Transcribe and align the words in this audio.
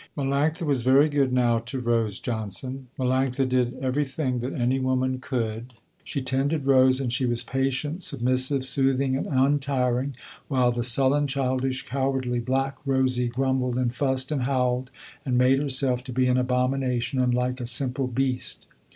Melanctha 0.17 0.65
was 0.65 0.81
very 0.81 1.07
good 1.09 1.31
now 1.31 1.59
to 1.59 1.79
Rose 1.79 2.19
Johnson. 2.19 2.87
Melanctha 2.97 3.47
did 3.47 3.77
everything 3.83 4.39
that 4.39 4.51
any 4.51 4.79
woman 4.79 5.19
could, 5.19 5.75
she 6.03 6.23
tended 6.23 6.65
Rose, 6.65 6.99
and 6.99 7.13
she 7.13 7.27
was 7.27 7.43
patient, 7.43 8.01
submissive, 8.01 8.63
soothing 8.65 9.15
and 9.15 9.27
untiring, 9.27 10.15
while 10.47 10.71
the 10.71 10.83
sullen, 10.83 11.27
childish, 11.27 11.85
cowardly, 11.85 12.39
black 12.39 12.77
Rosie 12.83 13.27
grumbled, 13.27 13.77
and 13.77 13.93
fussed, 13.93 14.31
and 14.31 14.47
howled, 14.47 14.89
and 15.23 15.37
made 15.37 15.59
herself 15.59 16.03
to 16.05 16.11
be 16.11 16.25
an 16.25 16.37
abomination 16.39 17.21
and 17.21 17.35
like 17.35 17.61
a 17.61 17.67
simple 17.67 18.07
beast. 18.07 18.65